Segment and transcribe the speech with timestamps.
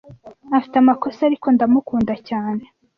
[0.57, 2.63] Afite amakosa, ariko ndamukunda cyane.